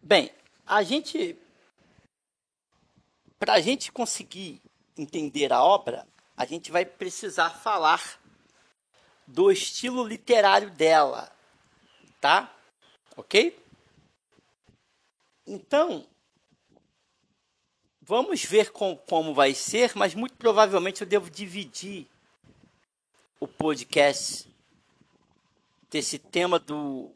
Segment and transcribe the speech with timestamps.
[0.00, 0.30] Bem,
[0.66, 1.36] a gente.
[3.38, 4.60] Para a gente conseguir
[4.96, 8.20] entender a obra, a gente vai precisar falar
[9.26, 11.30] do estilo literário dela,
[12.20, 12.52] tá?
[13.16, 13.56] Ok?
[15.46, 16.06] Então,
[18.00, 22.08] vamos ver com, como vai ser, mas muito provavelmente eu devo dividir
[23.38, 24.48] o podcast
[25.90, 27.12] desse tema do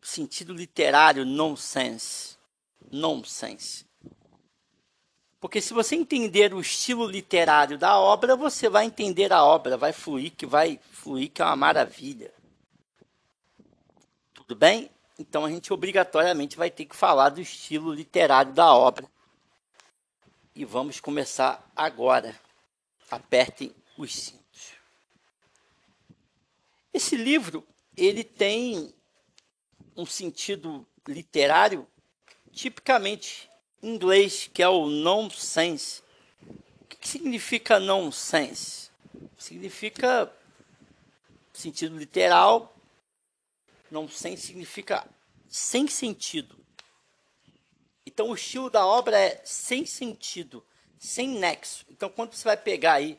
[0.00, 2.36] sentido literário nonsense.
[2.90, 3.86] Nonsense.
[5.40, 9.92] Porque se você entender o estilo literário da obra, você vai entender a obra, vai
[9.92, 12.32] fluir, que vai fluir, que é uma maravilha.
[14.34, 14.90] Tudo bem?
[15.18, 19.08] Então a gente obrigatoriamente vai ter que falar do estilo literário da obra.
[20.54, 22.34] E vamos começar agora.
[23.10, 24.72] Apertem os cintos.
[26.92, 28.92] Esse livro, ele tem
[29.98, 31.84] um sentido literário
[32.52, 33.50] tipicamente
[33.82, 36.02] inglês, que é o nonsense.
[36.80, 38.90] O que significa nonsense?
[39.36, 40.32] Significa
[41.52, 42.74] sentido literal.
[43.90, 45.04] Nonsense significa
[45.48, 46.56] sem sentido.
[48.06, 50.64] Então o estilo da obra é sem sentido,
[50.96, 51.84] sem nexo.
[51.90, 53.18] Então quando você vai pegar aí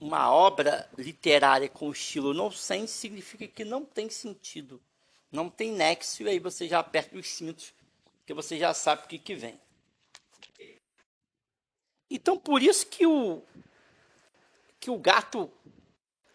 [0.00, 4.80] uma obra literária com estilo nonsense, significa que não tem sentido,
[5.30, 7.74] não tem nexo, e aí você já aperta os cintos
[8.26, 9.60] porque você já sabe o que, que vem.
[12.10, 13.40] Então, por isso que o,
[14.80, 15.48] que o gato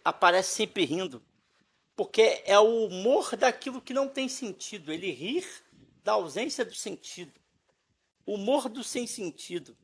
[0.01, 1.21] aparece sempre rindo.
[1.93, 4.93] Porque é o humor daquilo que não tem sentido.
[4.93, 5.45] Ele rir
[6.01, 7.37] da ausência do sentido.
[8.25, 9.77] O humor do sem sentido.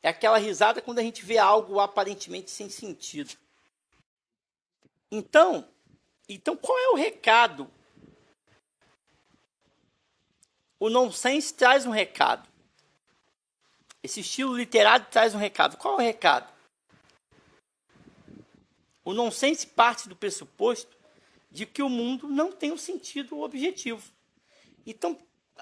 [0.00, 3.36] É aquela risada quando a gente vê algo aparentemente sem sentido.
[5.10, 5.68] Então,
[6.34, 7.70] então qual é o recado
[10.80, 12.48] o nonsense traz um recado.
[14.02, 15.76] Esse estilo literário traz um recado.
[15.76, 16.50] Qual é o recado?
[19.04, 20.96] O nonsense parte do pressuposto
[21.50, 24.10] de que o mundo não tem um sentido objetivo.
[24.86, 25.18] Então,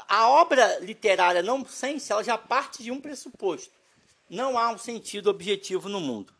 [0.06, 3.74] a obra literária nonsense ela já parte de um pressuposto.
[4.30, 6.32] Não há um sentido objetivo no mundo.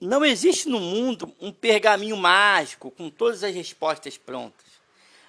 [0.00, 4.66] Não existe no mundo um pergaminho mágico com todas as respostas prontas.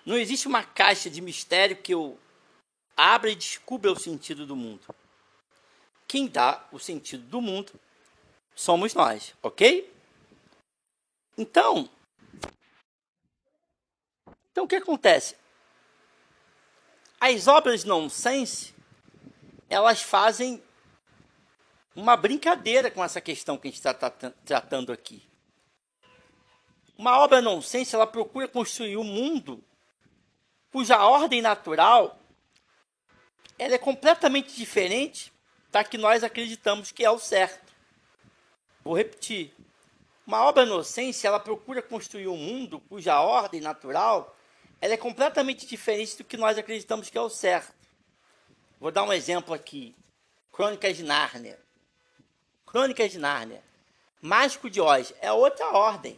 [0.05, 2.17] Não existe uma caixa de mistério que eu
[2.95, 4.81] abra e descubra o sentido do mundo.
[6.07, 7.73] Quem dá o sentido do mundo
[8.55, 9.93] somos nós, ok?
[11.37, 11.89] Então,
[14.51, 15.35] então o que acontece?
[17.19, 18.73] As obras nonsense,
[19.69, 20.61] elas fazem
[21.95, 25.23] uma brincadeira com essa questão que a gente está tratando aqui.
[26.97, 29.63] Uma obra nonsense, ela procura construir um mundo
[30.71, 32.17] cuja ordem natural
[33.57, 35.31] ela é completamente diferente
[35.71, 37.71] da que nós acreditamos que é o certo.
[38.83, 39.53] Vou repetir.
[40.25, 44.35] Uma obra inocência, ela procura construir um mundo cuja ordem natural
[44.81, 47.71] ela é completamente diferente do que nós acreditamos que é o certo.
[48.79, 49.95] Vou dar um exemplo aqui.
[50.51, 51.59] Crônicas de Nárnia.
[52.71, 53.61] Crônicas de Nárnia.
[54.21, 56.17] Mágico de Oz é outra ordem.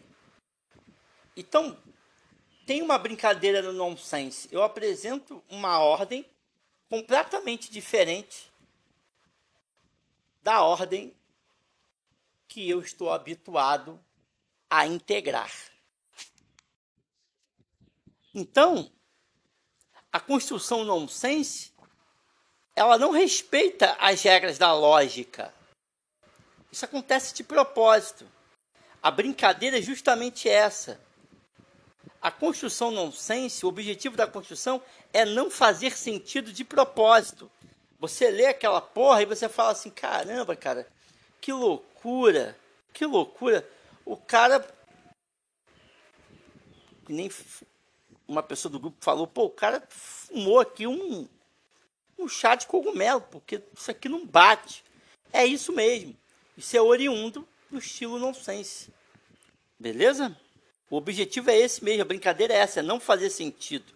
[1.36, 1.75] Então,
[2.64, 4.47] tem uma brincadeira no nonsense.
[4.52, 6.24] Eu apresento uma ordem
[6.88, 8.53] completamente diferente
[10.44, 11.12] da ordem
[12.47, 14.00] que eu estou habituado
[14.69, 15.52] a integrar.
[18.31, 18.92] Então,
[20.12, 21.74] a construção nonsense,
[22.75, 25.52] ela não respeita as regras da lógica.
[26.74, 28.28] Isso acontece de propósito.
[29.00, 31.00] A brincadeira é justamente essa
[32.20, 34.82] a construção nonsense, o objetivo da construção
[35.14, 37.52] é não fazer sentido de propósito.
[38.00, 40.88] Você lê aquela porra e você fala assim: caramba, cara,
[41.40, 42.58] que loucura,
[42.92, 43.70] que loucura.
[44.04, 44.68] O cara.
[47.08, 47.30] Nem
[48.28, 51.30] uma pessoa do grupo falou: pô, o cara fumou aqui um,
[52.18, 54.84] um chá de cogumelo, porque isso aqui não bate.
[55.31, 56.23] É isso mesmo.
[56.58, 58.94] Isso é oriundo do estilo nonsense.
[59.80, 60.38] Beleza?
[60.90, 63.92] O objetivo é esse mesmo, a brincadeira é essa, é não fazer sentido.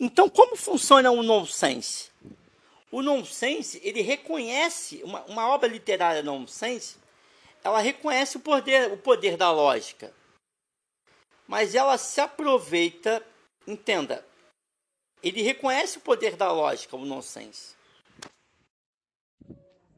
[0.00, 2.10] Então, como funciona o nonsense?
[2.90, 6.96] O nonsense, ele reconhece, uma, uma obra literária nonsense,
[7.62, 10.12] ela reconhece o poder, o poder da lógica.
[11.46, 13.24] Mas ela se aproveita,
[13.66, 14.26] entenda,
[15.22, 17.74] ele reconhece o poder da lógica, o nonsense.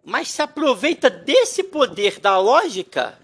[0.04, 3.18] Mas se aproveita desse poder da lógica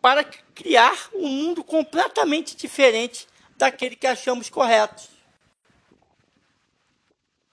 [0.00, 3.26] para criar um mundo completamente diferente
[3.56, 5.02] daquele que achamos correto.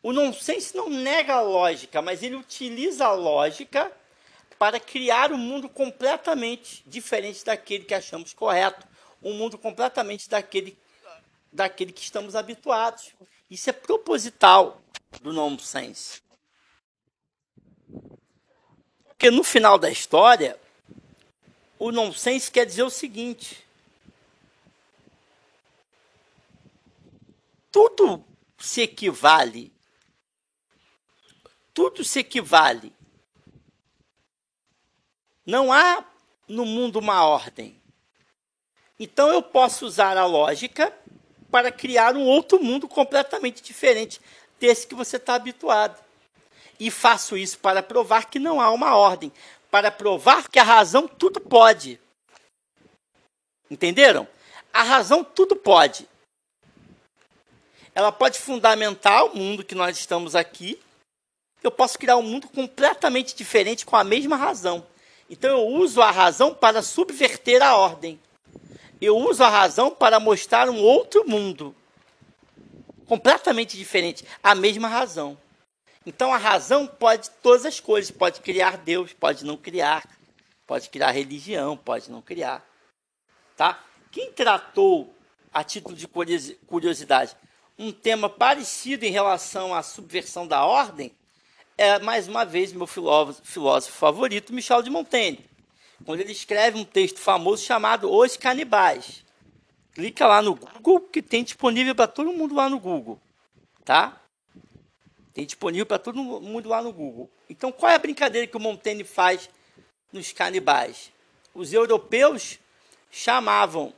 [0.01, 3.91] O nonsense não nega a lógica, mas ele utiliza a lógica
[4.57, 8.87] para criar um mundo completamente diferente daquele que achamos correto,
[9.21, 10.77] um mundo completamente daquele,
[11.51, 13.13] daquele que estamos habituados.
[13.49, 14.81] Isso é proposital
[15.21, 16.21] do nonsense.
[19.19, 20.57] Porque no final da história,
[21.77, 23.68] o nonsense quer dizer o seguinte:
[27.69, 28.24] tudo
[28.57, 29.74] se equivale,
[31.74, 32.94] tudo se equivale.
[35.45, 36.06] Não há
[36.48, 37.77] no mundo uma ordem.
[38.98, 40.98] Então eu posso usar a lógica
[41.51, 44.22] para criar um outro mundo completamente diferente
[44.57, 46.08] desse que você está habituado.
[46.79, 49.31] E faço isso para provar que não há uma ordem,
[49.69, 51.99] para provar que a razão tudo pode.
[53.69, 54.27] Entenderam?
[54.73, 56.07] A razão tudo pode.
[57.93, 60.79] Ela pode fundamentar o mundo que nós estamos aqui.
[61.61, 64.85] Eu posso criar um mundo completamente diferente com a mesma razão.
[65.29, 68.19] Então eu uso a razão para subverter a ordem.
[69.01, 71.75] Eu uso a razão para mostrar um outro mundo
[73.05, 75.37] completamente diferente, a mesma razão.
[76.06, 80.07] Então a razão pode todas as coisas, pode criar Deus, pode não criar,
[80.66, 82.66] pode criar religião, pode não criar,
[83.56, 83.84] tá?
[84.12, 85.13] Quem tratou
[85.54, 87.36] a título de curiosidade
[87.78, 91.13] um tema parecido em relação à subversão da ordem
[91.78, 95.46] é mais uma vez meu filósofo, filósofo favorito, Michel de Montaigne,
[96.06, 99.24] quando ele escreve um texto famoso chamado Os Canibais.
[99.94, 103.18] Clica lá no Google que tem disponível para todo mundo lá no Google,
[103.86, 104.22] tá?
[105.39, 107.31] Tem disponível para todo mundo lá no Google.
[107.50, 109.50] Então, qual é a brincadeira que o Montaigne faz
[110.12, 111.13] nos canibais?
[111.53, 112.59] Os europeus
[113.09, 113.94] chamavam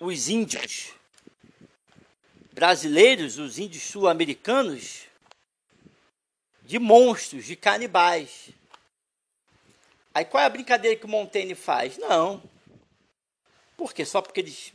[0.00, 0.94] os índios
[2.54, 5.02] brasileiros, os índios sul-americanos,
[6.62, 8.48] de monstros, de canibais.
[10.14, 11.98] Aí qual é a brincadeira que o Montaigne faz?
[11.98, 12.42] Não.
[13.76, 14.06] Por quê?
[14.06, 14.72] Só porque eles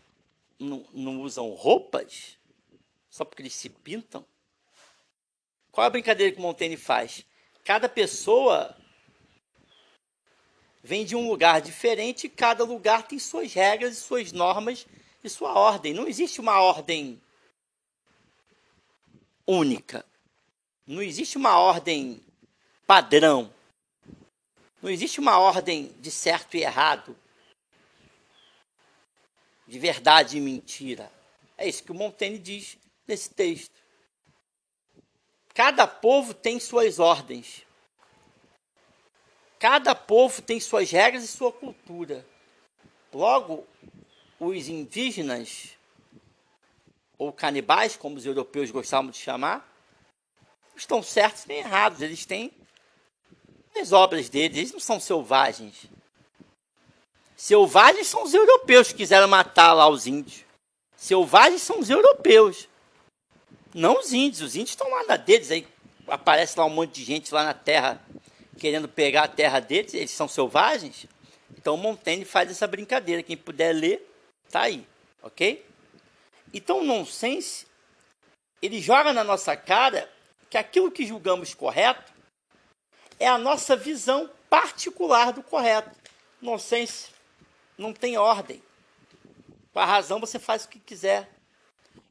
[0.60, 2.38] não, não usam roupas?
[3.10, 4.24] Só porque eles se pintam?
[5.78, 7.24] Qual é a brincadeira que o Montaigne faz?
[7.64, 8.76] Cada pessoa
[10.82, 14.88] vem de um lugar diferente e cada lugar tem suas regras suas normas
[15.24, 15.94] e sua ordem.
[15.94, 17.22] Não existe uma ordem
[19.46, 20.04] única.
[20.84, 22.24] Não existe uma ordem
[22.88, 23.54] padrão.
[24.82, 27.16] Não existe uma ordem de certo e errado,
[29.68, 31.12] de verdade e mentira.
[31.56, 33.77] É isso que o Montaigne diz nesse texto.
[35.58, 37.66] Cada povo tem suas ordens.
[39.58, 42.24] Cada povo tem suas regras e sua cultura.
[43.12, 43.66] Logo,
[44.40, 45.70] os indígenas,
[47.18, 49.68] ou canibais, como os europeus gostavam de chamar,
[50.76, 52.02] estão certos nem errados.
[52.02, 52.52] Eles têm
[53.76, 55.88] as obras deles, eles não são selvagens.
[57.36, 60.46] Selvagens são os europeus que quiseram matar lá os índios.
[60.96, 62.70] Selvagens são os europeus.
[63.78, 65.68] Não os índios, os índios estão lá na deles, aí
[66.08, 68.04] aparece lá um monte de gente lá na terra
[68.58, 71.06] querendo pegar a terra deles, eles são selvagens.
[71.56, 74.12] Então Montaigne faz essa brincadeira, quem puder ler,
[74.50, 74.84] tá aí,
[75.22, 75.64] ok?
[76.52, 77.68] Então o nonsense,
[78.64, 80.12] ele joga na nossa cara
[80.50, 82.12] que aquilo que julgamos correto
[83.20, 85.96] é a nossa visão particular do correto.
[86.42, 87.10] Nonsense
[87.78, 88.60] não tem ordem.
[89.72, 91.30] Com a razão você faz o que quiser.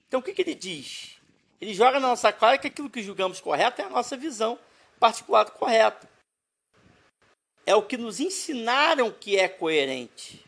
[0.06, 1.15] Então o que, que ele diz?
[1.60, 4.58] Ele joga na nossa cara que aquilo que julgamos correto é a nossa visão
[5.00, 6.06] particular do correto.
[7.64, 10.44] É o que nos ensinaram que é coerente.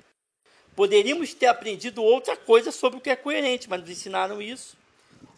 [0.77, 4.77] Poderíamos ter aprendido outra coisa sobre o que é coerente, mas nos ensinaram isso.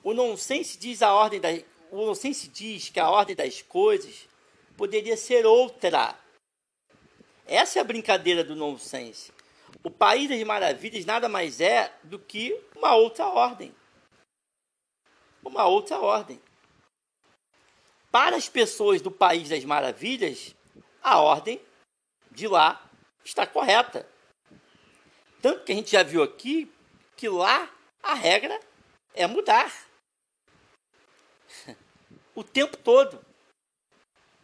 [0.03, 1.49] O nonsense diz a ordem da,
[1.91, 4.29] o nonsense diz que a ordem das coisas
[4.77, 6.15] poderia ser outra.
[7.47, 9.33] Essa é a brincadeira do nonsense.
[9.83, 13.75] O país das maravilhas nada mais é do que uma outra ordem
[15.45, 16.41] uma outra ordem.
[18.11, 20.55] Para as pessoas do País das Maravilhas,
[21.03, 21.61] a ordem
[22.31, 22.83] de lá
[23.25, 24.09] está correta.
[25.41, 26.71] Tanto que a gente já viu aqui
[27.17, 27.71] que lá
[28.03, 28.59] a regra
[29.15, 29.73] é mudar.
[32.33, 33.21] O tempo todo.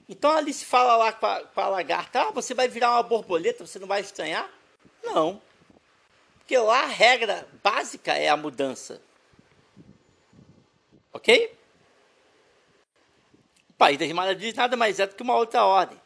[0.09, 3.03] Então ali se fala lá com a, com a lagarta, ah, você vai virar uma
[3.03, 4.51] borboleta, você não vai estranhar?
[5.03, 5.41] Não.
[6.39, 9.01] Porque lá a regra básica é a mudança.
[11.17, 11.51] Ok?
[13.71, 15.99] O País das Maravilhas nada mais é do que uma outra ordem.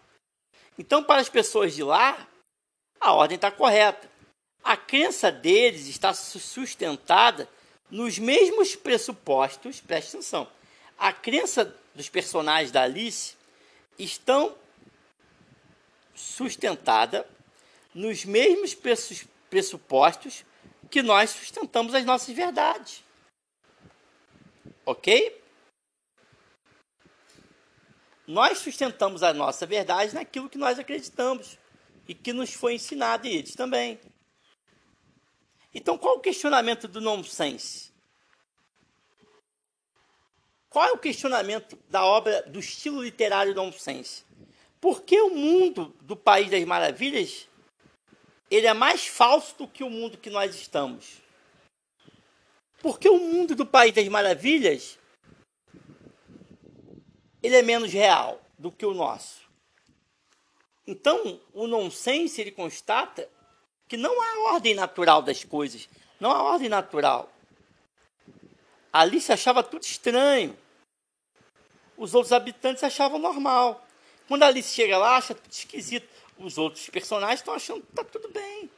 [0.79, 2.29] Então, para as pessoas de lá,
[3.01, 4.09] a ordem está correta.
[4.63, 7.49] A crença deles está sustentada
[7.91, 10.49] nos mesmos pressupostos, preste atenção.
[10.97, 13.35] A crença dos personagens da Alice
[13.99, 14.55] estão
[16.15, 17.29] sustentada
[17.93, 18.77] nos mesmos
[19.51, 20.45] pressupostos
[20.89, 23.03] que nós sustentamos as nossas verdades.
[24.85, 25.41] Ok?
[28.27, 31.59] Nós sustentamos a nossa verdade naquilo que nós acreditamos
[32.07, 34.01] e que nos foi ensinado, e eles também.
[35.75, 37.91] Então, qual o questionamento do nonsense?
[40.69, 44.25] Qual é o questionamento da obra do estilo literário nonsense?
[44.81, 47.49] Por que o mundo do País das Maravilhas
[48.51, 51.21] ele é mais falso do que o mundo que nós estamos?
[52.81, 54.99] Porque o mundo do País das Maravilhas
[57.43, 59.41] ele é menos real do que o nosso.
[60.87, 63.29] Então, o nonsense ele constata
[63.89, 67.31] que não há ordem natural das coisas, não há ordem natural.
[68.93, 70.57] Alice achava tudo estranho.
[71.97, 73.87] Os outros habitantes achavam normal.
[74.27, 76.09] Quando Alice chega lá, acha tudo esquisito.
[76.39, 78.71] Os outros personagens estão achando que está tudo bem.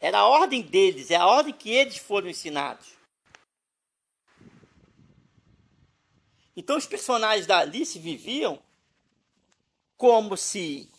[0.00, 2.99] Era a ordem deles, é a ordem que eles foram ensinados.
[6.60, 8.62] Então os personagens da Alice viviam
[9.96, 10.90] como se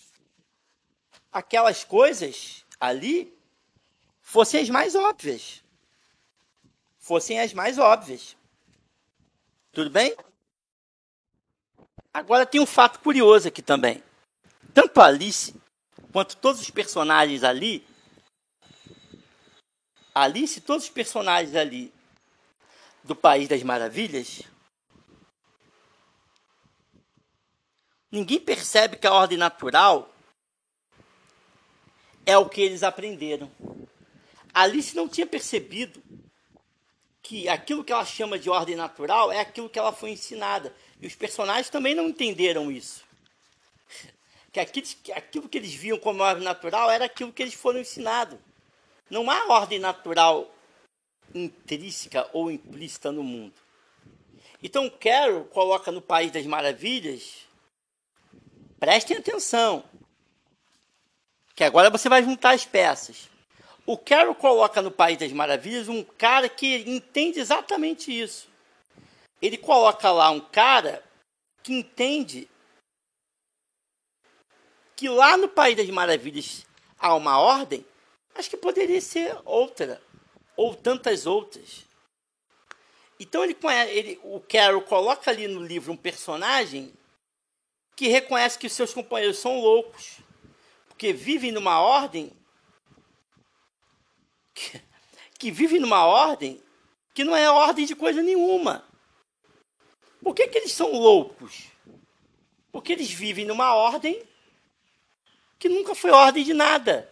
[1.31, 3.31] aquelas coisas ali
[4.23, 5.63] fossem as mais óbvias.
[6.97, 8.35] Fossem as mais óbvias.
[9.71, 10.17] Tudo bem?
[12.11, 14.03] Agora tem um fato curioso aqui também.
[14.73, 15.53] Tanto a Alice
[16.11, 17.85] quanto todos os personagens ali,
[20.15, 21.93] Alice e todos os personagens ali
[23.03, 24.41] do País das Maravilhas,
[28.11, 30.13] ninguém percebe que a ordem natural
[32.25, 33.51] é o que eles aprenderam.
[34.53, 36.01] Alice não tinha percebido
[37.21, 40.75] que aquilo que ela chama de ordem natural é aquilo que ela foi ensinada.
[40.99, 43.03] E os personagens também não entenderam isso.
[44.51, 48.37] Que aquilo, que eles viam como ordem natural era aquilo que eles foram ensinados.
[49.09, 50.53] Não há ordem natural
[51.33, 53.53] intrínseca ou implícita no mundo.
[54.61, 57.47] Então Carol coloca no País das Maravilhas,
[58.81, 59.85] prestem atenção,
[61.55, 63.29] que agora você vai juntar as peças.
[63.85, 68.51] O Carol coloca no País das Maravilhas um cara que entende exatamente isso
[69.41, 71.03] ele coloca lá um cara
[71.63, 72.47] que entende
[74.95, 76.65] que lá no País das Maravilhas
[76.99, 77.83] há uma ordem,
[78.35, 79.99] mas que poderia ser outra,
[80.55, 81.85] ou tantas outras.
[83.19, 83.57] Então ele,
[83.89, 86.93] ele, o Carol coloca ali no livro um personagem
[87.95, 90.17] que reconhece que seus companheiros são loucos,
[90.87, 92.31] porque vivem numa ordem
[94.53, 94.81] que,
[95.37, 96.61] que vive numa ordem
[97.13, 98.85] que não é ordem de coisa nenhuma.
[100.23, 101.65] Por que, que eles são loucos?
[102.71, 104.21] Porque eles vivem numa ordem
[105.59, 107.11] que nunca foi ordem de nada.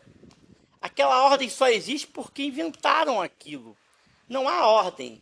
[0.81, 3.77] Aquela ordem só existe porque inventaram aquilo.
[4.27, 5.21] Não há ordem.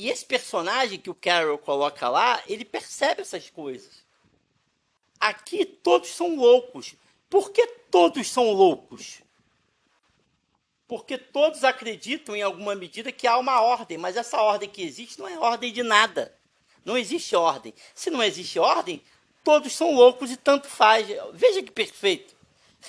[0.00, 4.02] E esse personagem que o Carol coloca lá, ele percebe essas coisas.
[5.20, 6.94] Aqui todos são loucos.
[7.28, 9.20] Por que todos são loucos?
[10.88, 15.20] porque todos acreditam em alguma medida que há uma ordem, mas essa ordem que existe
[15.20, 16.36] não é ordem de nada.
[16.84, 17.72] Não existe ordem.
[17.94, 19.00] Se não existe ordem,
[19.44, 21.06] todos são loucos e tanto faz.
[21.32, 22.34] Veja que perfeito.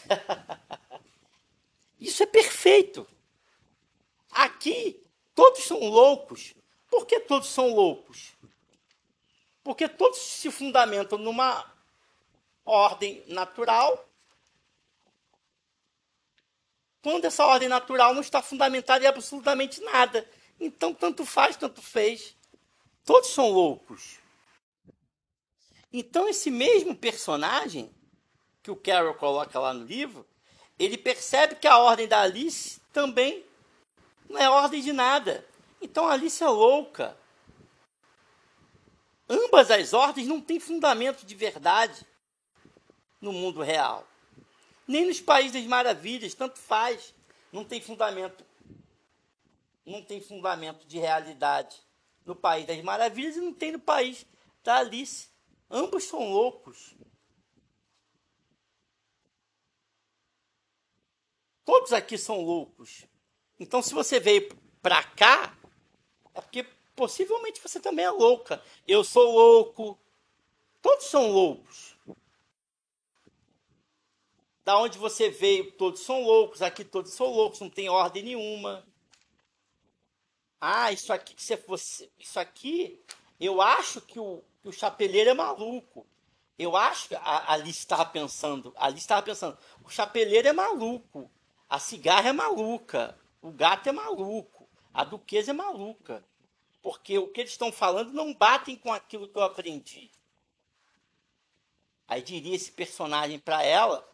[2.00, 3.06] Isso é perfeito.
[4.32, 5.04] Aqui,
[5.36, 6.56] todos são loucos.
[6.92, 8.34] Por que todos são loucos?
[9.64, 11.74] Porque todos se fundamentam numa
[12.66, 14.08] ordem natural
[17.02, 20.30] quando essa ordem natural não está fundamentada em absolutamente nada.
[20.60, 22.36] Então, tanto faz, tanto fez.
[23.04, 24.20] Todos são loucos.
[25.92, 27.90] Então, esse mesmo personagem
[28.62, 30.28] que o Carol coloca lá no livro,
[30.78, 33.44] ele percebe que a ordem da Alice também
[34.30, 35.44] não é ordem de nada.
[35.82, 37.18] Então, Alice é louca.
[39.28, 42.06] Ambas as ordens não têm fundamento de verdade
[43.20, 44.08] no mundo real
[44.92, 47.14] nem nos países das maravilhas, tanto faz.
[47.52, 48.46] Não tem fundamento.
[49.86, 51.78] Não tem fundamento de realidade
[52.26, 54.26] no país das maravilhas e não tem no país
[54.64, 55.30] da Alice.
[55.70, 56.94] Ambos são loucos.
[61.64, 63.06] Todos aqui são loucos.
[63.58, 65.56] Então, se você veio para cá,
[66.34, 66.64] é porque
[66.96, 68.64] possivelmente você também é louca.
[68.88, 69.98] Eu sou louco.
[70.82, 71.96] Todos são loucos.
[74.64, 78.86] Da onde você veio, todos são loucos, aqui todos são loucos, não tem ordem nenhuma.
[80.60, 82.12] Ah, isso aqui que você fosse.
[82.20, 83.04] Isso aqui,
[83.40, 86.06] eu acho que o, que o chapeleiro é maluco.
[86.58, 88.72] Eu acho que a Alice estava pensando.
[88.78, 91.30] A Alice estava pensando, o chapeleiro é maluco.
[91.68, 93.18] A cigarra é maluca.
[93.42, 94.61] O gato é maluco.
[94.94, 96.26] A duquesa é maluca.
[96.82, 100.10] Porque o que eles estão falando não batem com aquilo que eu aprendi.
[102.08, 104.10] Aí diria esse personagem para ela,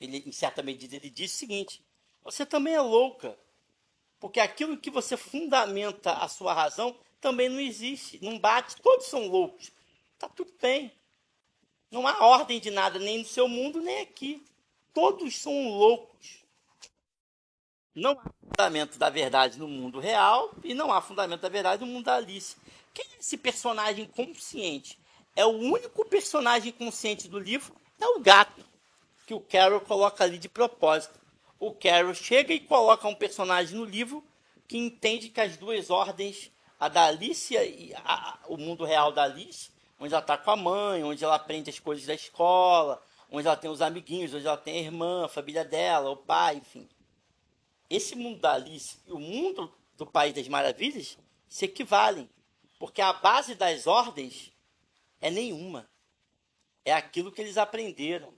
[0.00, 1.84] ele, em certa medida, ele diz o seguinte:
[2.22, 3.38] você também é louca.
[4.18, 9.26] Porque aquilo que você fundamenta a sua razão também não existe, não bate, todos são
[9.28, 9.70] loucos.
[10.14, 10.90] Está tudo bem.
[11.90, 14.44] Não há ordem de nada, nem no seu mundo, nem aqui.
[14.94, 16.45] Todos são loucos.
[17.96, 21.90] Não há fundamento da verdade no mundo real e não há fundamento da verdade no
[21.90, 22.54] mundo da Alice.
[22.92, 24.98] Quem é esse personagem consciente?
[25.34, 28.62] É o único personagem consciente do livro, é o gato,
[29.26, 31.18] que o Carol coloca ali de propósito.
[31.58, 34.22] O Carol chega e coloca um personagem no livro
[34.68, 39.22] que entende que as duas ordens, a da Alice e a, o mundo real da
[39.22, 43.46] Alice, onde ela está com a mãe, onde ela aprende as coisas da escola, onde
[43.46, 46.86] ela tem os amiguinhos, onde ela tem a irmã, a família dela, o pai, enfim.
[47.88, 52.28] Esse mundo da Alice e o mundo do País das Maravilhas se equivalem,
[52.78, 54.52] porque a base das ordens
[55.20, 55.88] é nenhuma.
[56.84, 58.34] É aquilo que eles aprenderam.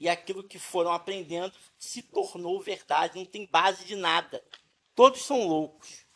[0.00, 4.44] E aquilo que foram aprendendo se tornou verdade, não tem base de nada.
[4.94, 6.06] Todos são loucos.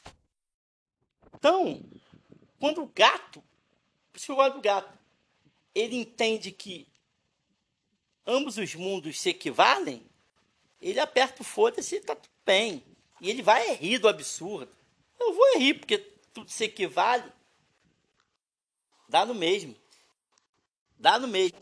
[1.35, 1.83] Então,
[2.61, 3.43] quando o gato
[4.13, 4.99] por isso que eu gosto do gato.
[5.75, 6.87] Ele entende que
[8.27, 10.07] ambos os mundos se equivalem,
[10.91, 12.83] ele aperta o foda-se e tá tudo bem.
[13.21, 14.71] E ele vai rir do absurdo.
[15.19, 17.31] Eu vou rir, porque tudo se equivale.
[19.09, 19.77] Dá no mesmo.
[20.99, 21.59] Dá no mesmo.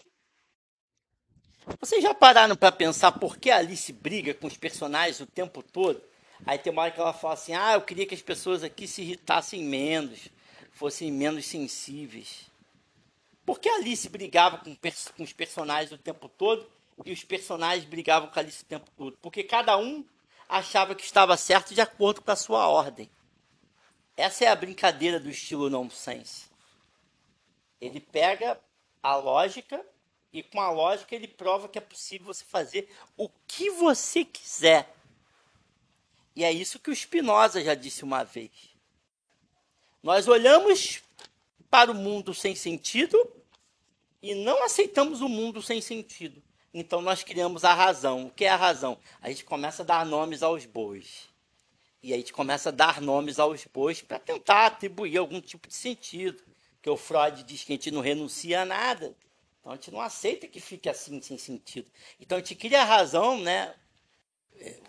[1.79, 5.63] Vocês já pararam para pensar por que a Alice briga com os personagens o tempo
[5.63, 6.03] todo?
[6.47, 8.89] Aí tem uma hora que ela fala assim: ah, eu queria que as pessoas aqui
[8.89, 10.31] se irritassem menos
[10.81, 12.47] fossem menos sensíveis.
[13.45, 16.67] Por que a Alice brigava com, com os personagens o tempo todo
[17.05, 19.17] e os personagens brigavam com Alice o tempo todo?
[19.19, 20.05] Porque cada um
[20.49, 23.11] achava que estava certo de acordo com a sua ordem.
[24.17, 26.51] Essa é a brincadeira do estilo nonsense.
[27.81, 28.61] Ele pega
[29.03, 29.85] a lógica
[30.33, 34.95] e com a lógica ele prova que é possível você fazer o que você quiser.
[36.37, 38.51] E é isso que o Spinoza já disse uma vez.
[40.03, 41.03] Nós olhamos
[41.71, 43.19] para o mundo sem sentido
[44.23, 46.43] e não aceitamos o mundo sem sentido.
[46.73, 48.27] Então nós criamos a razão.
[48.27, 48.99] O que é a razão?
[49.21, 51.29] A gente começa a dar nomes aos bois.
[52.03, 55.75] E a gente começa a dar nomes aos bois para tentar atribuir algum tipo de
[55.75, 56.43] sentido.
[56.81, 59.15] Que o Freud diz que a gente não renuncia a nada.
[59.61, 61.91] Então a gente não aceita que fique assim sem sentido.
[62.19, 63.75] Então a gente cria a razão, né?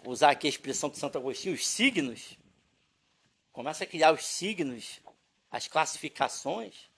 [0.05, 2.37] Usar aqui a expressão de Santo Agostinho, os signos,
[3.51, 5.01] Começa a criar os signos,
[5.49, 6.89] as classificações,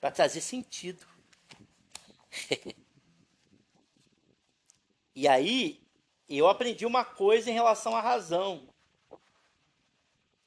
[0.00, 1.06] para trazer sentido.
[5.14, 5.80] e aí,
[6.28, 8.68] eu aprendi uma coisa em relação à razão.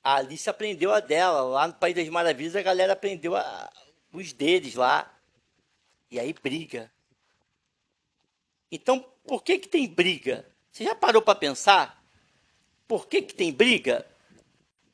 [0.04, 1.42] A Alice aprendeu a dela.
[1.42, 3.72] Lá no País das Maravilhas, a galera aprendeu a,
[4.12, 5.12] os deles lá.
[6.10, 6.92] E aí briga.
[8.72, 10.46] Então, por que, que tem briga?
[10.72, 12.04] Você já parou para pensar?
[12.88, 14.06] Por que, que tem briga?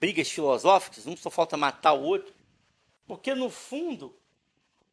[0.02, 2.34] brigas filosóficas, um só falta matar o outro,
[3.06, 4.18] porque no fundo,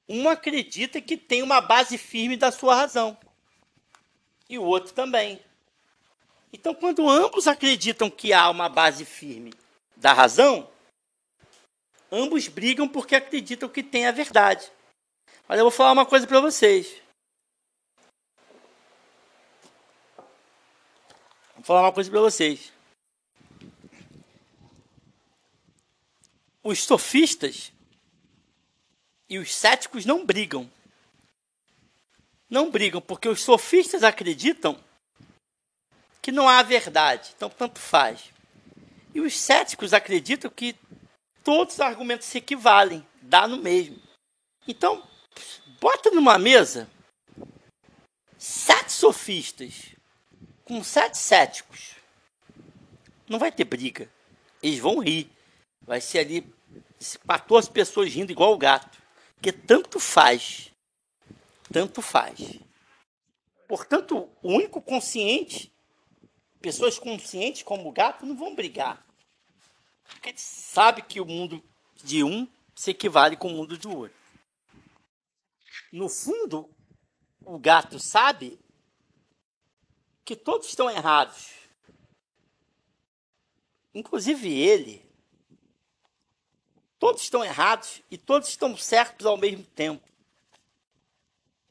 [0.07, 3.17] um acredita que tem uma base firme da sua razão
[4.49, 5.41] e o outro também.
[6.53, 9.53] Então, quando ambos acreditam que há uma base firme
[9.97, 10.69] da razão,
[12.11, 14.71] ambos brigam porque acreditam que tem a verdade.
[15.47, 17.03] Mas eu vou falar uma coisa para vocês.
[21.55, 22.73] Vou falar uma coisa para vocês.
[26.69, 27.73] os sofistas
[29.29, 30.71] e os céticos não brigam.
[32.49, 34.79] Não brigam, porque os sofistas acreditam
[36.23, 38.33] que não há verdade, então tanto faz.
[39.15, 40.77] E os céticos acreditam que
[41.43, 44.01] todos os argumentos se equivalem, dá no mesmo.
[44.67, 45.07] Então,
[45.81, 46.89] bota numa mesa
[48.37, 49.95] sete sofistas
[50.65, 51.97] com sete céticos.
[53.29, 54.11] Não vai ter briga.
[54.63, 55.31] Eles vão rir.
[55.83, 56.55] Vai ser ali
[57.27, 58.99] 14 pessoas rindo igual o gato.
[59.35, 60.71] Porque tanto faz.
[61.73, 62.39] Tanto faz.
[63.67, 65.73] Portanto, o único consciente,
[66.61, 69.07] pessoas conscientes como o gato, não vão brigar.
[70.05, 71.63] Porque sabe que o mundo
[72.03, 74.17] de um se equivale com o mundo do outro.
[75.93, 76.69] No fundo,
[77.45, 78.59] o gato sabe
[80.25, 81.51] que todos estão errados.
[83.95, 85.07] Inclusive ele.
[86.99, 90.07] Todos estão errados e todos estão certos ao mesmo tempo.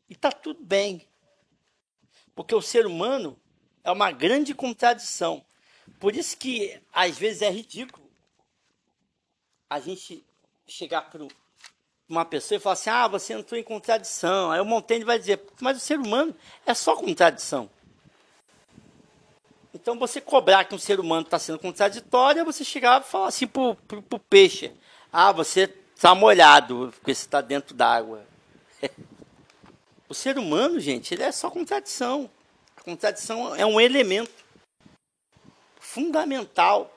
[0.10, 1.08] E está tudo bem.
[2.36, 3.38] Porque o ser humano
[3.84, 5.43] é uma grande contradição.
[6.00, 8.08] Por isso que às vezes é ridículo
[9.70, 10.24] a gente
[10.67, 11.26] chegar para
[12.08, 14.52] uma pessoa e falar assim: ah, você entrou em contradição.
[14.52, 17.70] Aí o Montaigne vai dizer: mas o ser humano é só contradição.
[19.74, 23.28] Então você cobrar que um ser humano está sendo contraditório, é você chegar e falar
[23.28, 24.72] assim para o peixe:
[25.12, 28.26] ah, você está molhado porque você está dentro d'água.
[30.10, 32.30] o ser humano, gente, ele é só contradição.
[32.76, 34.46] A contradição é um elemento
[35.80, 36.93] fundamental.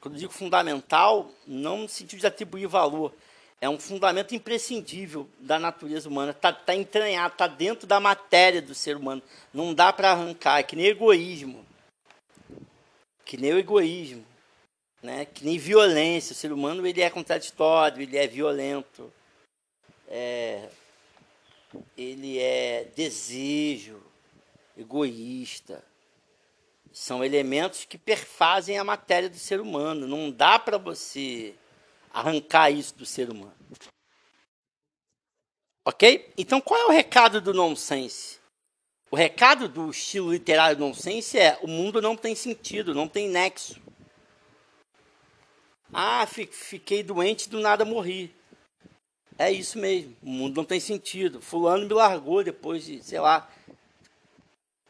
[0.00, 3.12] Quando digo fundamental, não no sentido de atribuir valor,
[3.60, 6.30] é um fundamento imprescindível da natureza humana.
[6.30, 9.22] Está tá entranhado, está dentro da matéria do ser humano.
[9.52, 11.66] Não dá para arrancar, é que nem egoísmo.
[13.24, 14.24] Que nem o egoísmo.
[15.02, 15.24] Né?
[15.24, 16.32] Que nem violência.
[16.32, 19.12] O ser humano ele é contraditório, ele é violento.
[20.06, 20.68] É,
[21.96, 24.02] ele é desejo,
[24.76, 25.84] egoísta.
[26.92, 30.06] São elementos que perfazem a matéria do ser humano.
[30.06, 31.54] Não dá para você
[32.12, 33.54] arrancar isso do ser humano.
[35.84, 36.32] Ok?
[36.36, 38.38] Então, qual é o recado do nonsense?
[39.10, 43.80] O recado do estilo literário nonsense é: o mundo não tem sentido, não tem nexo.
[45.92, 48.34] Ah, fiquei doente do nada morri.
[49.40, 51.40] É isso mesmo, o mundo não tem sentido.
[51.40, 53.48] Fulano me largou depois de, sei lá,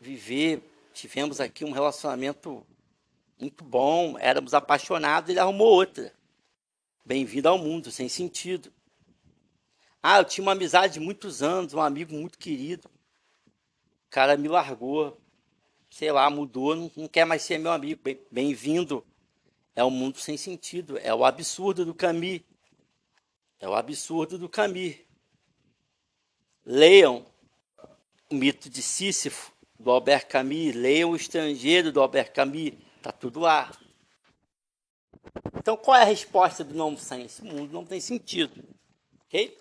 [0.00, 0.62] viver.
[0.94, 2.66] Tivemos aqui um relacionamento
[3.38, 6.14] muito bom, éramos apaixonados, ele arrumou outra.
[7.04, 8.72] Bem-vindo ao mundo, sem sentido.
[10.02, 12.88] Ah, eu tinha uma amizade de muitos anos, um amigo muito querido.
[14.06, 15.20] O cara me largou,
[15.90, 18.00] sei lá, mudou, não, não quer mais ser meu amigo.
[18.30, 19.04] Bem-vindo.
[19.76, 22.40] É o mundo sem sentido, é o absurdo do Camus.
[23.60, 24.96] É o absurdo do Camus.
[26.64, 27.26] Leiam
[28.30, 30.74] o mito de Sísifo, do Albert Camus.
[30.74, 32.72] Leiam o estrangeiro do Albert Camus.
[32.96, 33.70] Está tudo lá.
[35.54, 37.42] Então, qual é a resposta do nonsense?
[37.42, 38.62] O mundo não tem sentido.
[39.24, 39.58] Ok?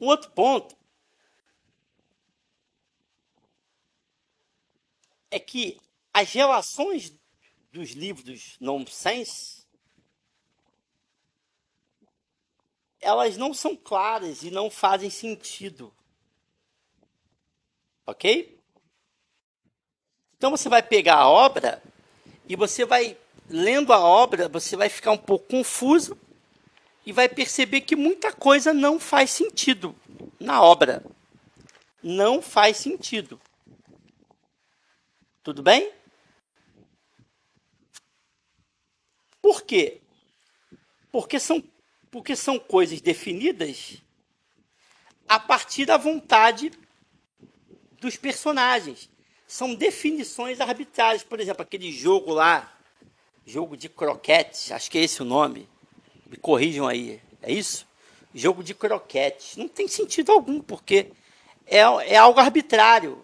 [0.00, 0.76] Um outro ponto
[5.30, 5.80] é que
[6.12, 7.16] as relações
[7.72, 9.62] dos livros nonsense
[13.02, 15.92] elas não são claras e não fazem sentido.
[18.06, 18.56] Ok?
[20.36, 21.82] Então você vai pegar a obra
[22.48, 23.18] e você vai,
[23.50, 26.16] lendo a obra, você vai ficar um pouco confuso
[27.04, 29.94] e vai perceber que muita coisa não faz sentido
[30.38, 31.04] na obra.
[32.00, 33.40] Não faz sentido.
[35.42, 35.92] Tudo bem?
[39.52, 40.00] Por quê?
[41.10, 41.62] Porque são,
[42.10, 43.98] porque são coisas definidas
[45.28, 46.72] a partir da vontade
[48.00, 49.10] dos personagens
[49.46, 51.22] são definições arbitrárias.
[51.22, 52.74] Por exemplo, aquele jogo lá,
[53.44, 55.68] jogo de croquete, acho que é esse o nome.
[56.26, 57.20] Me corrijam aí.
[57.42, 57.86] É isso?
[58.34, 59.58] Jogo de croquete.
[59.58, 61.12] Não tem sentido algum, porque
[61.66, 63.22] é, é algo arbitrário.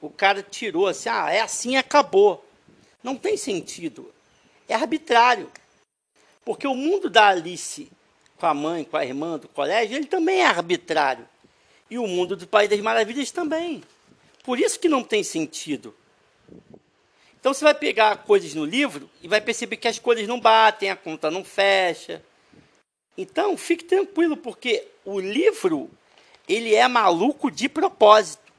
[0.00, 2.48] O cara tirou assim, ah, é assim acabou.
[3.02, 4.14] Não tem sentido.
[4.68, 5.50] É arbitrário.
[6.44, 7.90] Porque o mundo da Alice
[8.36, 11.26] com a mãe, com a irmã do colégio, ele também é arbitrário.
[11.90, 13.82] E o mundo do País das Maravilhas também.
[14.44, 15.94] Por isso que não tem sentido.
[17.40, 20.90] Então você vai pegar coisas no livro e vai perceber que as coisas não batem,
[20.90, 22.22] a conta não fecha.
[23.16, 25.90] Então, fique tranquilo, porque o livro,
[26.46, 28.52] ele é maluco de propósito.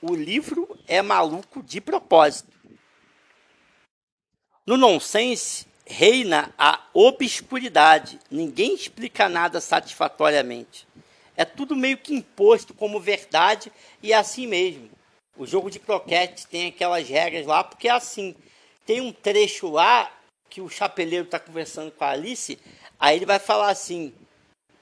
[0.00, 2.52] O livro é maluco de propósito.
[4.68, 8.20] No nonsense, reina a obscuridade.
[8.30, 10.86] Ninguém explica nada satisfatoriamente.
[11.34, 14.90] É tudo meio que imposto como verdade e é assim mesmo.
[15.38, 18.34] O jogo de croquete tem aquelas regras lá, porque é assim.
[18.84, 20.12] Tem um trecho lá
[20.50, 22.58] que o chapeleiro está conversando com a Alice,
[23.00, 24.12] aí ele vai falar assim: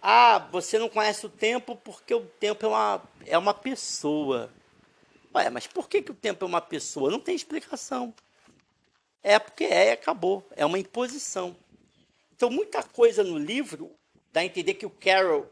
[0.03, 4.51] Ah, você não conhece o tempo porque o tempo é uma, é uma pessoa.
[5.33, 7.09] Ué, mas por que, que o tempo é uma pessoa?
[7.09, 8.13] Não tem explicação.
[9.29, 10.49] É porque é e acabou.
[10.55, 11.57] É uma imposição.
[12.33, 13.91] Então, muita coisa no livro
[14.33, 15.51] dá a entender que o Carol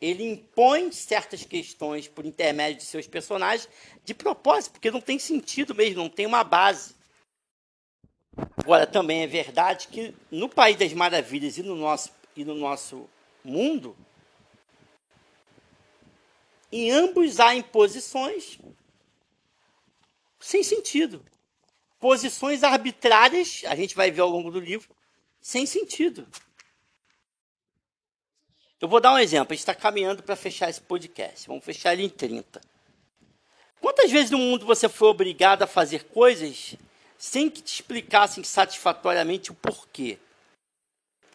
[0.00, 3.68] ele impõe certas questões por intermédio de seus personagens
[4.04, 6.94] de propósito, porque não tem sentido mesmo, não tem uma base.
[8.56, 13.10] Agora, também é verdade que no País das Maravilhas e no nosso, e no nosso
[13.42, 13.96] mundo,
[16.70, 18.60] Em ambos há imposições
[20.38, 21.24] sem sentido.
[21.98, 24.88] Posições arbitrárias, a gente vai ver ao longo do livro,
[25.40, 26.26] sem sentido.
[28.80, 29.52] Eu vou dar um exemplo.
[29.52, 31.48] A gente está caminhando para fechar esse podcast.
[31.48, 32.60] Vamos fechar ele em 30.
[33.80, 36.76] Quantas vezes no mundo você foi obrigado a fazer coisas
[37.16, 40.18] sem que te explicassem satisfatoriamente o porquê?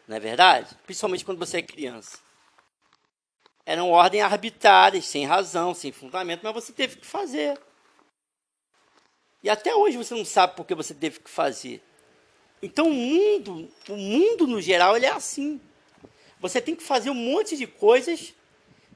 [0.07, 0.75] Não é verdade?
[0.85, 2.19] Principalmente quando você é criança.
[3.65, 7.59] Eram ordens arbitrárias, sem razão, sem fundamento, mas você teve que fazer.
[9.43, 11.83] E até hoje você não sabe por que você teve que fazer.
[12.61, 15.59] Então o mundo, o mundo no geral, ele é assim.
[16.39, 18.33] Você tem que fazer um monte de coisas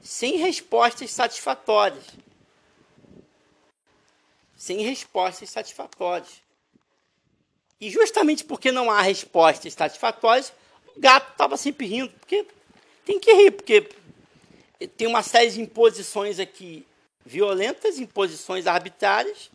[0.02, 2.04] sem respostas satisfatórias.
[4.56, 6.42] Sem respostas satisfatórias.
[7.78, 10.52] E justamente porque não há respostas satisfatórias,
[10.96, 12.10] o gato estava sempre rindo.
[12.18, 12.46] Porque
[13.04, 13.88] tem que rir, porque
[14.96, 16.86] tem uma série de imposições aqui
[17.24, 19.50] violentas, imposições arbitrárias.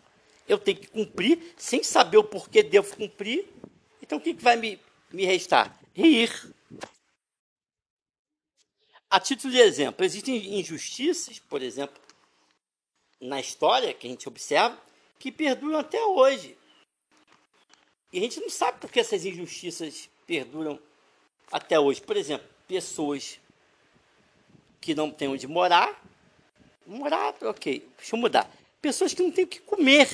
[0.48, 3.48] Eu tenho que cumprir sem saber o porquê devo cumprir.
[4.02, 4.80] Então o que, que vai me,
[5.12, 5.80] me restar?
[5.94, 6.32] Rir.
[9.10, 12.02] A título de exemplo, existem injustiças, por exemplo,
[13.22, 14.78] na história que a gente observa,
[15.20, 16.58] que perduram até hoje.
[18.12, 20.80] E a gente não sabe por que essas injustiças perduram
[21.52, 22.02] até hoje.
[22.02, 23.40] Por exemplo, pessoas
[24.82, 26.04] que não têm onde morar.
[26.86, 28.52] Morar, ok, deixa eu mudar.
[28.82, 30.10] Pessoas que não têm o que comer.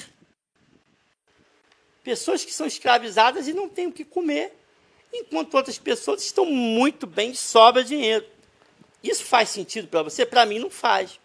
[2.04, 4.58] Pessoas que são escravizadas e não têm o que comer.
[5.14, 8.26] Enquanto outras pessoas estão muito bem, sobra dinheiro.
[9.04, 10.26] Isso faz sentido para você?
[10.26, 11.20] Para mim não faz.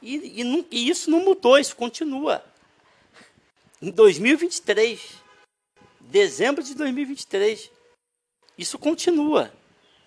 [0.00, 2.44] E, e, não, e isso não mudou, isso continua.
[3.80, 5.00] Em 2023,
[6.00, 7.70] dezembro de 2023,
[8.56, 9.52] isso continua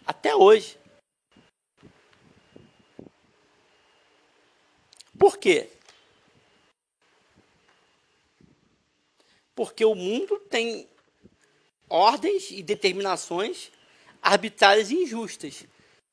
[0.06, 0.78] até hoje.
[5.18, 5.70] Por quê?
[9.56, 10.88] Porque o mundo tem
[11.90, 13.72] ordens e determinações
[14.22, 15.66] arbitrárias e injustas.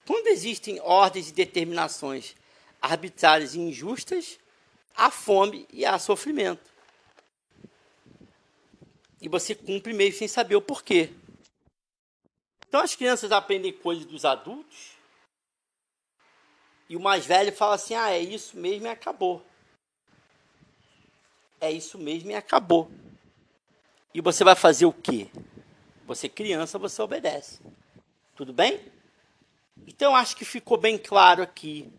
[0.07, 2.37] Quando existem ordens e determinações
[2.81, 4.39] arbitrárias e injustas,
[4.95, 6.71] há fome e há sofrimento.
[9.21, 11.11] E você cumpre meio sem saber o porquê.
[12.67, 14.93] Então as crianças aprendem coisas dos adultos
[16.89, 19.45] e o mais velho fala assim: ah, é isso mesmo e acabou.
[21.61, 22.91] É isso mesmo e acabou.
[24.15, 25.29] E você vai fazer o quê?
[26.07, 27.61] Você criança, você obedece.
[28.37, 28.81] Tudo bem?
[29.87, 31.91] Então acho que ficou bem claro aqui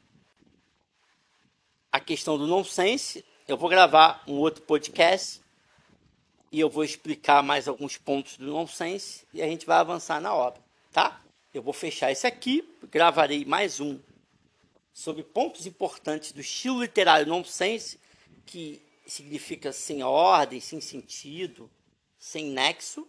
[1.92, 3.26] a questão do nonsense.
[3.48, 5.42] Eu vou gravar um outro podcast
[6.52, 10.34] e eu vou explicar mais alguns pontos do nonsense e a gente vai avançar na
[10.34, 11.20] obra, tá?
[11.52, 14.00] Eu vou fechar esse aqui, gravarei mais um
[14.94, 18.00] sobre pontos importantes do estilo literário nonsense,
[18.46, 21.70] que significa sem ordem, sem sentido,
[22.24, 23.06] sem nexo,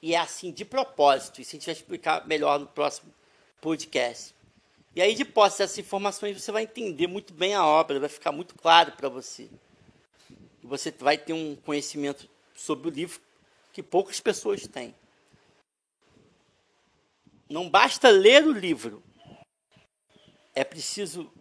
[0.00, 1.40] e é assim de propósito.
[1.40, 3.12] Isso a gente vai explicar melhor no próximo
[3.60, 4.32] podcast.
[4.94, 8.30] E aí, de posse dessas informações, você vai entender muito bem a obra, vai ficar
[8.30, 9.50] muito claro para você.
[10.62, 13.20] E você vai ter um conhecimento sobre o livro
[13.72, 14.94] que poucas pessoas têm.
[17.48, 19.02] Não basta ler o livro,
[20.54, 21.32] é preciso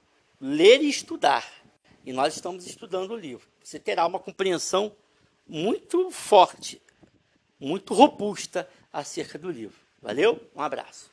[0.42, 1.48] ler e estudar.
[2.04, 3.48] E nós estamos estudando o livro.
[3.64, 4.92] Você terá uma compreensão
[5.48, 6.82] muito forte,
[7.60, 9.78] muito robusta acerca do livro.
[10.02, 10.40] Valeu?
[10.56, 11.13] Um abraço.